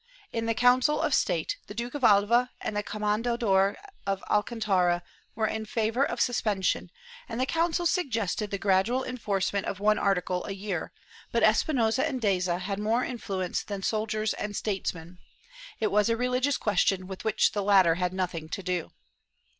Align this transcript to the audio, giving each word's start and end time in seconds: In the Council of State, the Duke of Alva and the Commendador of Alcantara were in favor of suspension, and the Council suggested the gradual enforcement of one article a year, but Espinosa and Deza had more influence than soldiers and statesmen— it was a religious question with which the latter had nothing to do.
In 0.33 0.47
the 0.47 0.55
Council 0.55 0.99
of 0.99 1.13
State, 1.13 1.57
the 1.67 1.75
Duke 1.75 1.93
of 1.93 2.03
Alva 2.03 2.49
and 2.59 2.75
the 2.75 2.81
Commendador 2.81 3.75
of 4.07 4.23
Alcantara 4.31 5.03
were 5.35 5.45
in 5.45 5.63
favor 5.67 6.03
of 6.03 6.19
suspension, 6.19 6.89
and 7.29 7.39
the 7.39 7.45
Council 7.45 7.85
suggested 7.85 8.49
the 8.49 8.57
gradual 8.57 9.03
enforcement 9.03 9.67
of 9.67 9.79
one 9.79 9.99
article 9.99 10.43
a 10.45 10.53
year, 10.53 10.91
but 11.31 11.43
Espinosa 11.43 12.03
and 12.03 12.19
Deza 12.19 12.57
had 12.61 12.79
more 12.79 13.03
influence 13.05 13.61
than 13.61 13.83
soldiers 13.83 14.33
and 14.33 14.55
statesmen— 14.55 15.19
it 15.79 15.91
was 15.91 16.09
a 16.09 16.17
religious 16.17 16.57
question 16.57 17.05
with 17.05 17.23
which 17.23 17.51
the 17.51 17.61
latter 17.61 17.93
had 17.93 18.11
nothing 18.11 18.49
to 18.49 18.63
do. 18.63 18.91